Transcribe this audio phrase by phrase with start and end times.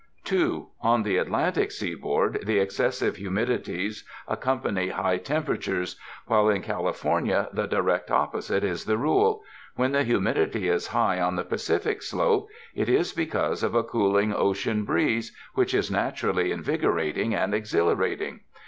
[0.23, 0.67] 2.
[0.81, 8.09] On the Atlantic seaboard the excessive humidities accompany high temperatures, while in California the direct
[8.09, 9.43] opposite is the rule.
[9.75, 14.15] When the humidity is high on the Pacific slope it is because of a cool
[14.17, 18.39] ocean breeze, which is naturally invigorating and exhila rating.